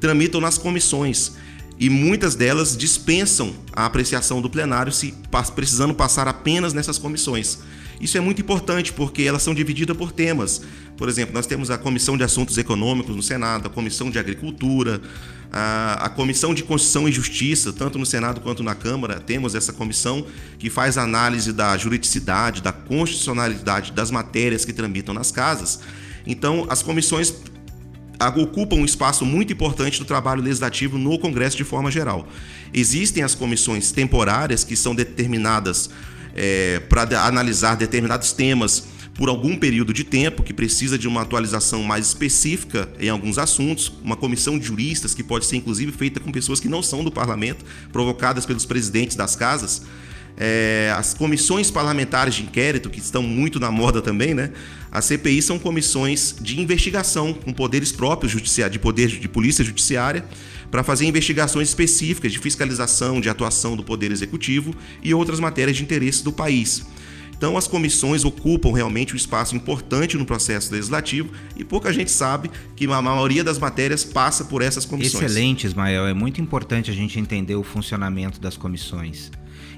tramitam 0.00 0.40
nas 0.40 0.58
comissões 0.58 1.32
e 1.78 1.88
muitas 1.88 2.34
delas 2.34 2.76
dispensam 2.76 3.54
a 3.72 3.86
apreciação 3.86 4.42
do 4.42 4.50
plenário 4.50 4.92
se 4.92 5.14
precisando 5.54 5.94
passar 5.94 6.28
apenas 6.28 6.74
nessas 6.74 6.98
comissões. 6.98 7.60
Isso 8.00 8.16
é 8.16 8.20
muito 8.20 8.40
importante 8.40 8.92
porque 8.92 9.22
elas 9.22 9.42
são 9.42 9.54
divididas 9.54 9.96
por 9.96 10.10
temas. 10.10 10.62
Por 10.96 11.08
exemplo, 11.08 11.34
nós 11.34 11.46
temos 11.46 11.70
a 11.70 11.76
Comissão 11.76 12.16
de 12.16 12.24
Assuntos 12.24 12.56
Econômicos 12.56 13.14
no 13.14 13.22
Senado, 13.22 13.66
a 13.66 13.70
Comissão 13.70 14.10
de 14.10 14.18
Agricultura, 14.18 15.00
a, 15.52 16.06
a 16.06 16.08
Comissão 16.08 16.54
de 16.54 16.62
Constituição 16.62 17.08
e 17.08 17.12
Justiça, 17.12 17.72
tanto 17.72 17.98
no 17.98 18.06
Senado 18.06 18.40
quanto 18.40 18.62
na 18.62 18.74
Câmara, 18.74 19.20
temos 19.20 19.54
essa 19.54 19.72
comissão 19.72 20.26
que 20.58 20.70
faz 20.70 20.96
análise 20.96 21.52
da 21.52 21.76
juridicidade, 21.76 22.62
da 22.62 22.72
constitucionalidade 22.72 23.92
das 23.92 24.10
matérias 24.10 24.64
que 24.64 24.72
tramitam 24.72 25.12
nas 25.12 25.30
casas. 25.30 25.80
Então, 26.26 26.66
as 26.70 26.82
comissões 26.82 27.34
ocupam 28.36 28.76
um 28.76 28.84
espaço 28.84 29.24
muito 29.24 29.52
importante 29.52 29.98
do 29.98 30.04
trabalho 30.04 30.42
legislativo 30.42 30.98
no 30.98 31.18
Congresso 31.18 31.56
de 31.56 31.64
forma 31.64 31.90
geral. 31.90 32.28
Existem 32.72 33.22
as 33.22 33.34
comissões 33.34 33.92
temporárias 33.92 34.62
que 34.62 34.76
são 34.76 34.94
determinadas 34.94 35.90
é, 36.34 36.80
para 36.88 37.24
analisar 37.24 37.76
determinados 37.76 38.32
temas 38.32 38.84
por 39.14 39.28
algum 39.28 39.56
período 39.56 39.92
de 39.92 40.02
tempo, 40.02 40.42
que 40.42 40.54
precisa 40.54 40.96
de 40.96 41.06
uma 41.06 41.22
atualização 41.22 41.82
mais 41.82 42.06
específica 42.06 42.88
em 42.98 43.10
alguns 43.10 43.36
assuntos, 43.36 43.92
uma 44.02 44.16
comissão 44.16 44.58
de 44.58 44.64
juristas 44.64 45.14
que 45.14 45.22
pode 45.22 45.44
ser 45.44 45.56
inclusive 45.56 45.92
feita 45.92 46.18
com 46.20 46.32
pessoas 46.32 46.58
que 46.58 46.68
não 46.68 46.82
são 46.82 47.04
do 47.04 47.10
parlamento, 47.10 47.62
provocadas 47.92 48.46
pelos 48.46 48.64
presidentes 48.64 49.16
das 49.16 49.36
casas. 49.36 49.82
É, 50.38 50.90
as 50.96 51.12
comissões 51.12 51.70
parlamentares 51.70 52.34
de 52.34 52.44
inquérito, 52.44 52.88
que 52.88 52.98
estão 52.98 53.22
muito 53.22 53.60
na 53.60 53.70
moda 53.70 54.00
também, 54.00 54.32
né? 54.32 54.52
As 54.90 55.04
CPI 55.04 55.42
são 55.42 55.58
comissões 55.58 56.34
de 56.40 56.58
investigação 56.58 57.34
com 57.34 57.52
poderes 57.52 57.92
próprios 57.92 58.32
de 58.32 58.78
poder 58.78 59.08
de 59.08 59.28
polícia 59.28 59.62
judiciária 59.62 60.24
para 60.70 60.82
fazer 60.82 61.06
investigações 61.06 61.68
específicas 61.68 62.32
de 62.32 62.38
fiscalização, 62.38 63.20
de 63.20 63.28
atuação 63.28 63.76
do 63.76 63.82
Poder 63.82 64.10
Executivo 64.12 64.74
e 65.02 65.12
outras 65.12 65.40
matérias 65.40 65.76
de 65.76 65.82
interesse 65.82 66.22
do 66.22 66.32
país. 66.32 66.86
Então, 67.40 67.56
as 67.56 67.66
comissões 67.66 68.22
ocupam 68.22 68.70
realmente 68.74 69.14
um 69.14 69.16
espaço 69.16 69.56
importante 69.56 70.14
no 70.18 70.26
processo 70.26 70.70
legislativo 70.74 71.30
e 71.56 71.64
pouca 71.64 71.90
gente 71.90 72.10
sabe 72.10 72.50
que 72.76 72.84
a 72.84 73.00
maioria 73.00 73.42
das 73.42 73.58
matérias 73.58 74.04
passa 74.04 74.44
por 74.44 74.60
essas 74.60 74.84
comissões. 74.84 75.24
Excelente, 75.24 75.66
Ismael. 75.66 76.06
É 76.06 76.12
muito 76.12 76.38
importante 76.38 76.90
a 76.90 76.94
gente 76.94 77.18
entender 77.18 77.54
o 77.54 77.62
funcionamento 77.62 78.38
das 78.38 78.58
comissões. 78.58 79.30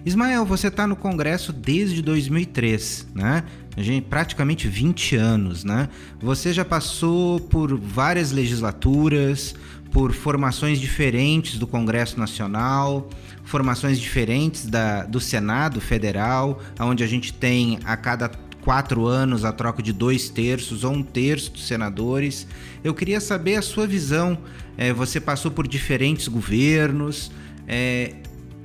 Ismael, 0.04 0.44
você 0.44 0.66
está 0.66 0.88
no 0.88 0.96
Congresso 0.96 1.52
desde 1.52 2.02
2003, 2.02 3.06
né? 3.14 3.44
Gente, 3.78 4.06
praticamente 4.06 4.66
20 4.66 5.14
anos, 5.14 5.62
né? 5.62 5.88
Você 6.20 6.52
já 6.52 6.64
passou 6.64 7.38
por 7.38 7.78
várias 7.78 8.32
legislaturas, 8.32 9.54
por 9.92 10.12
formações 10.12 10.80
diferentes 10.80 11.58
do 11.58 11.66
Congresso 11.66 12.18
Nacional, 12.18 13.08
formações 13.44 14.00
diferentes 14.00 14.66
da, 14.66 15.04
do 15.04 15.20
Senado 15.20 15.80
Federal, 15.80 16.60
onde 16.80 17.04
a 17.04 17.06
gente 17.06 17.32
tem 17.32 17.78
a 17.84 17.96
cada 17.96 18.30
quatro 18.62 19.06
anos 19.06 19.44
a 19.44 19.52
troca 19.52 19.82
de 19.82 19.92
dois 19.92 20.28
terços 20.30 20.82
ou 20.82 20.92
um 20.92 21.02
terço 21.02 21.52
dos 21.52 21.66
senadores. 21.66 22.46
Eu 22.82 22.94
queria 22.94 23.20
saber 23.20 23.56
a 23.56 23.62
sua 23.62 23.86
visão. 23.86 24.38
É, 24.78 24.92
você 24.92 25.20
passou 25.20 25.50
por 25.50 25.68
diferentes 25.68 26.26
governos, 26.26 27.30
é, 27.68 28.14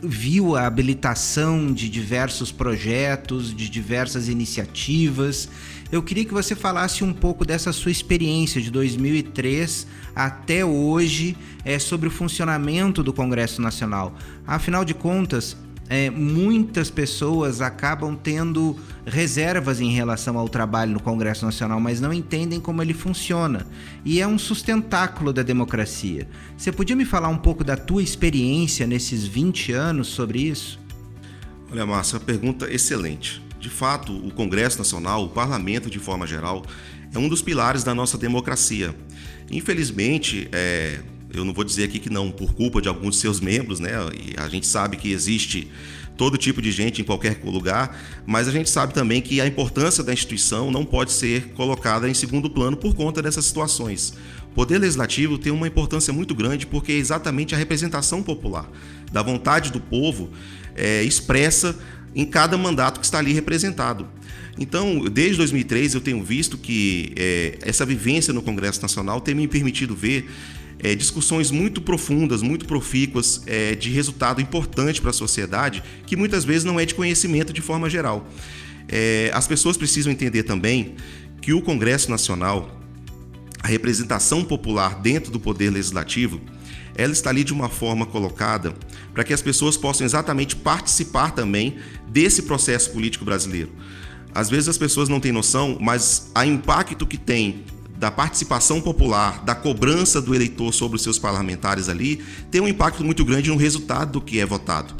viu 0.01 0.55
a 0.55 0.65
habilitação 0.65 1.73
de 1.73 1.89
diversos 1.89 2.51
projetos, 2.51 3.53
de 3.53 3.69
diversas 3.69 4.29
iniciativas. 4.29 5.49
Eu 5.89 6.03
queria 6.03 6.25
que 6.25 6.33
você 6.33 6.53
falasse 6.53 7.03
um 7.03 7.13
pouco 7.13 7.45
dessa 7.45 7.71
sua 7.71 7.91
experiência 7.91 8.61
de 8.61 8.69
2003 8.69 9.87
até 10.13 10.65
hoje 10.65 11.37
é, 11.63 11.79
sobre 11.79 12.09
o 12.09 12.11
funcionamento 12.11 13.01
do 13.01 13.13
Congresso 13.13 13.61
Nacional. 13.61 14.13
Afinal 14.45 14.83
de 14.83 14.93
contas, 14.93 15.55
é, 15.89 16.09
muitas 16.09 16.89
pessoas 16.89 17.61
acabam 17.61 18.17
tendo 18.21 18.75
reservas 19.05 19.79
em 19.79 19.89
relação 19.89 20.37
ao 20.37 20.49
trabalho 20.49 20.91
no 20.91 20.99
Congresso 20.99 21.45
Nacional, 21.45 21.79
mas 21.79 22.01
não 22.01 22.11
entendem 22.11 22.59
como 22.59 22.81
ele 22.81 22.93
funciona. 22.93 23.65
E 24.03 24.19
é 24.19 24.27
um 24.27 24.37
sustentáculo 24.37 25.31
da 25.31 25.41
democracia. 25.41 26.27
Você 26.57 26.69
podia 26.69 26.97
me 26.97 27.05
falar 27.05 27.29
um 27.29 27.37
pouco 27.37 27.63
da 27.63 27.77
tua 27.77 28.03
experiência 28.03 28.85
nesses 28.85 29.25
20 29.25 29.71
anos 29.71 30.07
sobre 30.07 30.41
isso? 30.41 30.77
Olha, 31.71 31.85
Márcia, 31.85 32.19
pergunta 32.19 32.69
excelente. 32.69 33.46
De 33.59 33.69
fato, 33.69 34.13
o 34.13 34.31
Congresso 34.31 34.77
Nacional, 34.77 35.23
o 35.25 35.29
parlamento 35.29 35.89
de 35.89 35.99
forma 35.99 36.27
geral, 36.27 36.63
é 37.13 37.17
um 37.17 37.27
dos 37.27 37.41
pilares 37.41 37.83
da 37.83 37.93
nossa 37.95 38.17
democracia. 38.17 38.95
Infelizmente, 39.49 40.47
é, 40.51 40.99
eu 41.33 41.43
não 41.43 41.53
vou 41.53 41.63
dizer 41.63 41.85
aqui 41.85 41.99
que 41.99 42.09
não 42.09 42.31
por 42.31 42.53
culpa 42.53 42.81
de 42.81 42.87
alguns 42.87 43.15
de 43.15 43.21
seus 43.21 43.39
membros, 43.39 43.79
né? 43.79 43.91
E 44.13 44.39
a 44.39 44.47
gente 44.47 44.67
sabe 44.67 44.97
que 44.97 45.11
existe 45.11 45.69
todo 46.15 46.37
tipo 46.37 46.61
de 46.61 46.71
gente 46.71 47.01
em 47.01 47.05
qualquer 47.05 47.39
lugar, 47.43 47.95
mas 48.25 48.47
a 48.47 48.51
gente 48.51 48.69
sabe 48.69 48.93
também 48.93 49.21
que 49.21 49.39
a 49.39 49.45
importância 49.45 50.03
da 50.03 50.11
instituição 50.11 50.71
não 50.71 50.83
pode 50.83 51.11
ser 51.11 51.49
colocada 51.49 52.09
em 52.09 52.13
segundo 52.13 52.49
plano 52.49 52.75
por 52.75 52.95
conta 52.95 53.21
dessas 53.21 53.45
situações. 53.45 54.15
O 54.51 54.55
poder 54.55 54.79
legislativo 54.79 55.37
tem 55.37 55.53
uma 55.53 55.67
importância 55.67 56.11
muito 56.11 56.33
grande 56.33 56.65
porque 56.65 56.91
é 56.91 56.95
exatamente 56.95 57.53
a 57.53 57.57
representação 57.57 58.23
popular 58.23 58.67
da 59.11 59.21
vontade 59.21 59.71
do 59.71 59.79
povo 59.79 60.31
é, 60.75 61.03
expressa 61.03 61.77
em 62.17 62.25
cada 62.25 62.57
mandato 62.57 62.99
que 62.99 63.05
está 63.05 63.19
ali 63.19 63.31
representado. 63.31 64.07
Então, 64.57 65.05
desde 65.05 65.37
2003, 65.37 65.93
eu 65.93 66.01
tenho 66.01 66.23
visto 66.23 66.57
que 66.57 67.13
é, 67.15 67.59
essa 67.61 67.85
vivência 67.85 68.33
no 68.33 68.41
Congresso 68.41 68.81
Nacional 68.81 69.21
tem 69.21 69.35
me 69.35 69.47
permitido 69.47 69.95
ver 69.95 70.27
é, 70.79 70.95
discussões 70.95 71.51
muito 71.51 71.79
profundas, 71.79 72.41
muito 72.41 72.65
profícuas, 72.65 73.43
é, 73.45 73.75
de 73.75 73.91
resultado 73.91 74.41
importante 74.41 74.99
para 74.99 75.11
a 75.11 75.13
sociedade, 75.13 75.83
que 76.07 76.15
muitas 76.15 76.43
vezes 76.43 76.63
não 76.63 76.79
é 76.79 76.85
de 76.85 76.95
conhecimento 76.95 77.53
de 77.53 77.61
forma 77.61 77.87
geral. 77.87 78.27
É, 78.87 79.29
as 79.31 79.47
pessoas 79.47 79.77
precisam 79.77 80.11
entender 80.11 80.41
também 80.41 80.95
que 81.39 81.53
o 81.53 81.61
Congresso 81.61 82.09
Nacional, 82.09 82.81
a 83.61 83.67
representação 83.67 84.43
popular 84.43 85.01
dentro 85.01 85.31
do 85.31 85.39
Poder 85.39 85.69
Legislativo, 85.69 86.41
ela 86.97 87.13
está 87.13 87.29
ali 87.29 87.43
de 87.43 87.53
uma 87.53 87.69
forma 87.69 88.05
colocada 88.05 88.73
para 89.13 89.23
que 89.23 89.33
as 89.33 89.41
pessoas 89.41 89.77
possam 89.77 90.05
exatamente 90.05 90.55
participar 90.55 91.31
também 91.31 91.77
desse 92.07 92.41
processo 92.41 92.91
político 92.91 93.23
brasileiro. 93.23 93.71
Às 94.33 94.49
vezes 94.49 94.67
as 94.67 94.77
pessoas 94.77 95.07
não 95.07 95.19
têm 95.19 95.31
noção, 95.31 95.77
mas 95.79 96.31
a 96.33 96.45
impacto 96.45 97.05
que 97.05 97.17
tem 97.17 97.63
da 97.97 98.11
participação 98.11 98.79
popular, 98.79 99.43
da 99.43 99.55
cobrança 99.55 100.21
do 100.21 100.35
eleitor 100.35 100.71
sobre 100.71 100.97
os 100.97 101.01
seus 101.01 101.17
parlamentares 101.17 101.89
ali, 101.89 102.23
tem 102.51 102.61
um 102.61 102.67
impacto 102.67 103.03
muito 103.03 103.25
grande 103.25 103.49
no 103.49 103.57
resultado 103.57 104.11
do 104.13 104.21
que 104.21 104.39
é 104.39 104.45
votado. 104.45 104.93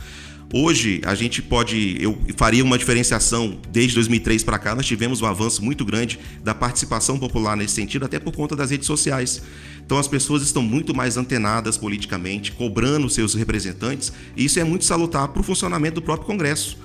Hoje 0.54 1.02
a 1.04 1.14
gente 1.14 1.42
pode, 1.42 1.98
eu 2.00 2.18
faria 2.38 2.64
uma 2.64 2.78
diferenciação 2.78 3.60
desde 3.70 3.96
2003 3.96 4.46
para 4.46 4.58
cá, 4.58 4.74
nós 4.74 4.86
tivemos 4.86 5.22
um 5.22 5.26
avanço 5.26 5.64
muito 5.64 5.84
grande 5.84 6.18
da 6.42 6.56
participação 6.56 7.20
popular 7.20 7.58
nesse 7.58 7.74
sentido, 7.74 8.06
até 8.06 8.18
por 8.18 8.34
conta 8.34 8.56
das 8.56 8.72
redes 8.72 8.88
sociais. 8.88 9.42
Então 9.86 9.98
as 9.98 10.08
pessoas 10.08 10.42
estão 10.42 10.62
muito 10.62 10.96
mais 10.96 11.18
antenadas 11.18 11.78
politicamente, 11.78 12.54
cobrando 12.54 13.10
seus 13.10 13.34
representantes, 13.34 14.14
e 14.38 14.46
isso 14.46 14.58
é 14.58 14.64
muito 14.64 14.86
salutar 14.86 15.28
para 15.28 15.42
o 15.42 15.44
funcionamento 15.44 15.96
do 15.96 16.02
próprio 16.02 16.28
Congresso, 16.28 16.78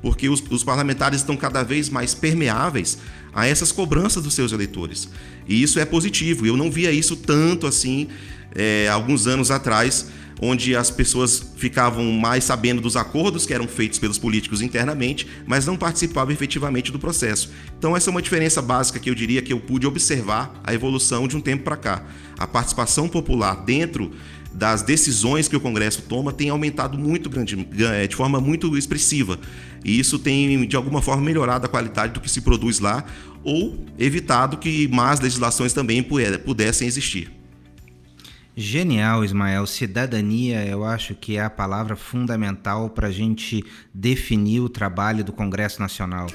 porque 0.00 0.30
os, 0.30 0.42
os 0.50 0.64
parlamentares 0.64 1.20
estão 1.20 1.36
cada 1.36 1.62
vez 1.62 1.90
mais 1.90 2.14
permeáveis 2.14 2.96
a 3.34 3.46
essas 3.46 3.70
cobranças 3.70 4.22
dos 4.22 4.32
seus 4.32 4.50
eleitores. 4.50 5.10
E 5.46 5.62
isso 5.62 5.78
é 5.78 5.84
positivo. 5.84 6.46
Eu 6.46 6.56
não 6.56 6.70
via 6.70 6.90
isso 6.90 7.14
tanto 7.16 7.66
assim 7.66 8.08
é, 8.54 8.88
alguns 8.88 9.26
anos 9.26 9.50
atrás 9.50 10.06
onde 10.40 10.74
as 10.74 10.90
pessoas 10.90 11.52
ficavam 11.56 12.10
mais 12.12 12.44
sabendo 12.44 12.80
dos 12.80 12.96
acordos 12.96 13.44
que 13.44 13.52
eram 13.52 13.68
feitos 13.68 13.98
pelos 13.98 14.18
políticos 14.18 14.62
internamente, 14.62 15.26
mas 15.46 15.66
não 15.66 15.76
participavam 15.76 16.32
efetivamente 16.32 16.90
do 16.90 16.98
processo. 16.98 17.50
Então 17.78 17.96
essa 17.96 18.08
é 18.08 18.12
uma 18.12 18.22
diferença 18.22 18.62
básica 18.62 18.98
que 18.98 19.10
eu 19.10 19.14
diria 19.14 19.42
que 19.42 19.52
eu 19.52 19.60
pude 19.60 19.86
observar 19.86 20.58
a 20.64 20.72
evolução 20.72 21.28
de 21.28 21.36
um 21.36 21.40
tempo 21.40 21.64
para 21.64 21.76
cá. 21.76 22.04
A 22.38 22.46
participação 22.46 23.06
popular 23.08 23.54
dentro 23.64 24.10
das 24.52 24.82
decisões 24.82 25.46
que 25.46 25.56
o 25.56 25.60
Congresso 25.60 26.02
toma 26.02 26.32
tem 26.32 26.48
aumentado 26.48 26.98
muito 26.98 27.30
grande, 27.30 27.68
é, 27.78 28.06
de 28.06 28.16
forma 28.16 28.40
muito 28.40 28.76
expressiva. 28.76 29.38
E 29.84 29.98
isso 29.98 30.18
tem, 30.18 30.66
de 30.66 30.74
alguma 30.74 31.00
forma, 31.00 31.22
melhorado 31.22 31.66
a 31.66 31.68
qualidade 31.68 32.14
do 32.14 32.20
que 32.20 32.30
se 32.30 32.40
produz 32.40 32.80
lá 32.80 33.04
ou 33.44 33.84
evitado 33.98 34.56
que 34.56 34.88
más 34.88 35.20
legislações 35.20 35.72
também 35.72 36.02
pudessem 36.02 36.88
existir. 36.88 37.39
Genial, 38.56 39.24
Ismael. 39.24 39.66
Cidadania, 39.66 40.64
eu 40.66 40.84
acho 40.84 41.14
que 41.14 41.36
é 41.36 41.42
a 41.42 41.50
palavra 41.50 41.96
fundamental 41.96 42.90
para 42.90 43.08
a 43.08 43.12
gente 43.12 43.64
definir 43.94 44.60
o 44.60 44.68
trabalho 44.68 45.24
do 45.24 45.32
Congresso 45.32 45.80
Nacional. 45.80 46.26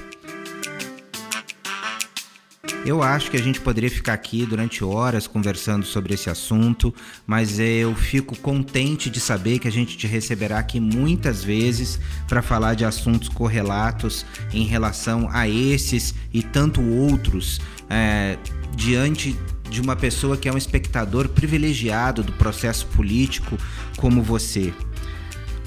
Eu 2.86 3.02
acho 3.02 3.32
que 3.32 3.36
a 3.36 3.42
gente 3.42 3.60
poderia 3.60 3.90
ficar 3.90 4.12
aqui 4.12 4.46
durante 4.46 4.84
horas 4.84 5.26
conversando 5.26 5.84
sobre 5.84 6.14
esse 6.14 6.30
assunto, 6.30 6.94
mas 7.26 7.58
eu 7.58 7.92
fico 7.96 8.38
contente 8.38 9.10
de 9.10 9.18
saber 9.18 9.58
que 9.58 9.66
a 9.66 9.72
gente 9.72 9.96
te 9.96 10.06
receberá 10.06 10.60
aqui 10.60 10.78
muitas 10.78 11.42
vezes 11.42 11.98
para 12.28 12.42
falar 12.42 12.74
de 12.74 12.84
assuntos 12.84 13.28
correlatos 13.28 14.24
em 14.52 14.64
relação 14.64 15.28
a 15.32 15.48
esses 15.48 16.14
e 16.32 16.44
tanto 16.44 16.80
outros 16.80 17.60
é, 17.90 18.38
diante 18.76 19.36
de 19.70 19.80
uma 19.80 19.96
pessoa 19.96 20.36
que 20.36 20.48
é 20.48 20.52
um 20.52 20.58
espectador 20.58 21.28
privilegiado 21.28 22.22
do 22.22 22.32
processo 22.32 22.86
político 22.86 23.56
como 23.96 24.22
você. 24.22 24.72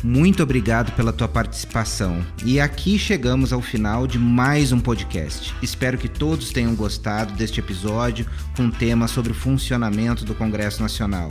Muito 0.04 0.42
obrigado 0.42 0.94
pela 0.94 1.12
tua 1.12 1.28
participação. 1.28 2.26
E 2.46 2.60
aqui 2.60 2.98
chegamos 2.98 3.52
ao 3.52 3.62
final 3.62 4.08
de 4.08 4.18
mais 4.18 4.72
um 4.72 4.80
podcast. 4.80 5.54
Espero 5.62 5.98
que 5.98 6.08
todos 6.08 6.52
tenham 6.52 6.74
gostado 6.74 7.34
deste 7.34 7.60
episódio 7.60 8.26
com 8.56 8.70
tema 8.70 9.08
sobre 9.08 9.34
o 9.34 9.36
funcionamento 9.36 10.24
do 10.24 10.34
Congresso 10.34 10.82
Nacional. 10.82 11.28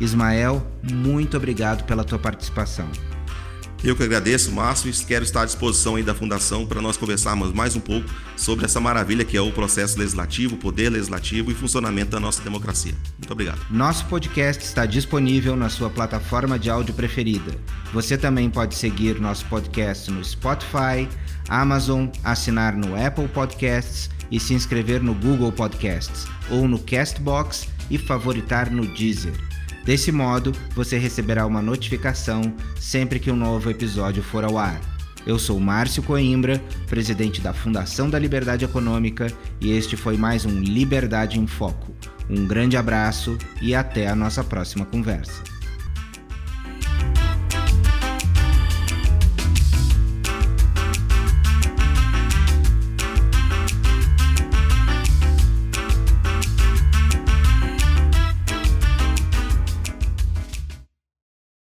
Ismael, 0.00 0.66
muito 0.82 1.36
obrigado 1.36 1.84
pela 1.84 2.04
tua 2.04 2.18
participação. 2.18 2.88
Eu 3.82 3.96
que 3.96 4.02
agradeço, 4.02 4.52
Márcio, 4.52 4.90
e 4.90 5.04
quero 5.06 5.24
estar 5.24 5.42
à 5.42 5.44
disposição 5.46 5.96
aí 5.96 6.02
da 6.02 6.14
Fundação 6.14 6.66
para 6.66 6.82
nós 6.82 6.98
conversarmos 6.98 7.50
mais 7.50 7.74
um 7.74 7.80
pouco 7.80 8.06
sobre 8.36 8.66
essa 8.66 8.78
maravilha 8.78 9.24
que 9.24 9.38
é 9.38 9.40
o 9.40 9.50
processo 9.50 9.98
legislativo, 9.98 10.54
o 10.54 10.58
poder 10.58 10.90
legislativo 10.90 11.50
e 11.50 11.54
funcionamento 11.54 12.10
da 12.10 12.20
nossa 12.20 12.42
democracia. 12.42 12.92
Muito 13.18 13.32
obrigado. 13.32 13.58
Nosso 13.70 14.04
podcast 14.04 14.62
está 14.62 14.84
disponível 14.84 15.56
na 15.56 15.70
sua 15.70 15.88
plataforma 15.88 16.58
de 16.58 16.68
áudio 16.68 16.92
preferida. 16.92 17.56
Você 17.94 18.18
também 18.18 18.50
pode 18.50 18.74
seguir 18.74 19.18
nosso 19.18 19.46
podcast 19.46 20.10
no 20.10 20.22
Spotify, 20.22 21.08
Amazon, 21.48 22.08
assinar 22.22 22.76
no 22.76 22.94
Apple 22.94 23.28
Podcasts 23.28 24.10
e 24.30 24.38
se 24.38 24.52
inscrever 24.52 25.02
no 25.02 25.14
Google 25.14 25.52
Podcasts 25.52 26.26
ou 26.50 26.68
no 26.68 26.78
Castbox 26.78 27.66
e 27.90 27.96
favoritar 27.96 28.70
no 28.70 28.86
Deezer. 28.94 29.49
Desse 29.90 30.12
modo, 30.12 30.52
você 30.72 30.98
receberá 30.98 31.44
uma 31.44 31.60
notificação 31.60 32.54
sempre 32.78 33.18
que 33.18 33.28
um 33.28 33.34
novo 33.34 33.68
episódio 33.68 34.22
for 34.22 34.44
ao 34.44 34.56
ar. 34.56 34.80
Eu 35.26 35.36
sou 35.36 35.58
Márcio 35.58 36.00
Coimbra, 36.00 36.62
presidente 36.86 37.40
da 37.40 37.52
Fundação 37.52 38.08
da 38.08 38.16
Liberdade 38.16 38.64
Econômica, 38.64 39.26
e 39.60 39.72
este 39.72 39.96
foi 39.96 40.16
mais 40.16 40.46
um 40.46 40.60
Liberdade 40.60 41.40
em 41.40 41.46
Foco. 41.48 41.92
Um 42.30 42.46
grande 42.46 42.76
abraço 42.76 43.36
e 43.60 43.74
até 43.74 44.06
a 44.06 44.14
nossa 44.14 44.44
próxima 44.44 44.86
conversa. 44.86 45.42